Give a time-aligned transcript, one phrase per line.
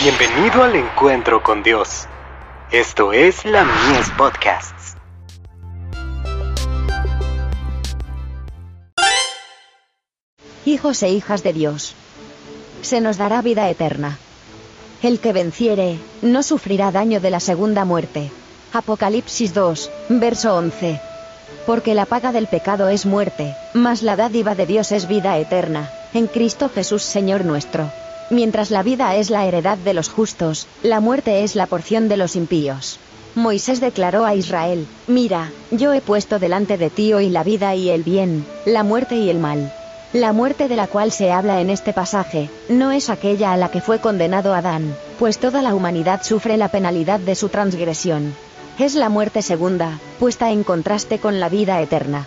[0.00, 2.06] Bienvenido al encuentro con Dios.
[2.70, 4.94] Esto es la Mies Podcasts.
[10.64, 11.96] Hijos e hijas de Dios.
[12.80, 14.18] Se nos dará vida eterna.
[15.02, 18.30] El que venciere, no sufrirá daño de la segunda muerte.
[18.72, 21.00] Apocalipsis 2, verso 11.
[21.66, 25.90] Porque la paga del pecado es muerte, mas la dádiva de Dios es vida eterna,
[26.14, 27.90] en Cristo Jesús Señor nuestro.
[28.30, 32.18] Mientras la vida es la heredad de los justos, la muerte es la porción de
[32.18, 32.98] los impíos.
[33.34, 37.88] Moisés declaró a Israel, Mira, yo he puesto delante de ti hoy la vida y
[37.88, 39.72] el bien, la muerte y el mal.
[40.12, 43.70] La muerte de la cual se habla en este pasaje, no es aquella a la
[43.70, 48.34] que fue condenado Adán, pues toda la humanidad sufre la penalidad de su transgresión.
[48.78, 52.26] Es la muerte segunda, puesta en contraste con la vida eterna.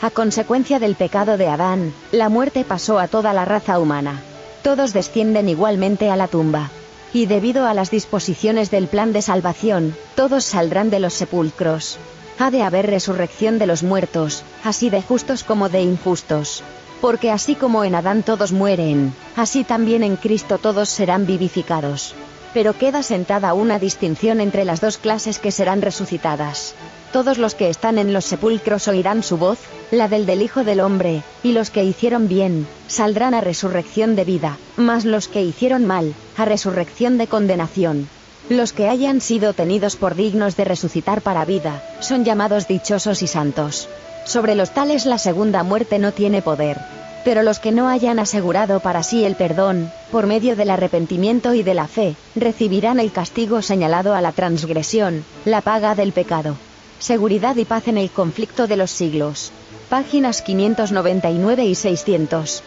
[0.00, 4.20] A consecuencia del pecado de Adán, la muerte pasó a toda la raza humana.
[4.64, 6.70] Todos descienden igualmente a la tumba.
[7.12, 11.98] Y debido a las disposiciones del plan de salvación, todos saldrán de los sepulcros.
[12.38, 16.62] Ha de haber resurrección de los muertos, así de justos como de injustos.
[17.02, 22.14] Porque así como en Adán todos mueren, así también en Cristo todos serán vivificados.
[22.54, 26.74] Pero queda sentada una distinción entre las dos clases que serán resucitadas.
[27.12, 29.58] Todos los que están en los sepulcros oirán su voz,
[29.90, 34.24] la del del Hijo del Hombre, y los que hicieron bien, saldrán a resurrección de
[34.24, 38.08] vida, mas los que hicieron mal, a resurrección de condenación.
[38.48, 43.26] Los que hayan sido tenidos por dignos de resucitar para vida, son llamados dichosos y
[43.26, 43.88] santos.
[44.26, 46.78] Sobre los tales la segunda muerte no tiene poder.
[47.24, 51.62] Pero los que no hayan asegurado para sí el perdón, por medio del arrepentimiento y
[51.62, 56.56] de la fe, recibirán el castigo señalado a la transgresión, la paga del pecado.
[56.98, 59.52] Seguridad y paz en el conflicto de los siglos.
[59.88, 62.62] Páginas 599 y 600.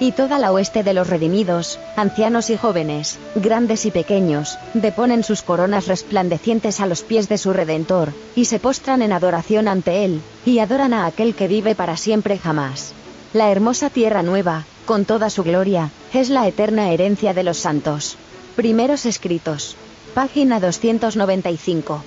[0.00, 5.42] Y toda la oeste de los redimidos, ancianos y jóvenes, grandes y pequeños, deponen sus
[5.42, 10.20] coronas resplandecientes a los pies de su Redentor, y se postran en adoración ante Él,
[10.46, 12.94] y adoran a aquel que vive para siempre jamás.
[13.34, 18.16] La hermosa tierra nueva, con toda su gloria, es la eterna herencia de los santos.
[18.56, 19.76] Primeros escritos.
[20.14, 22.02] Página 295.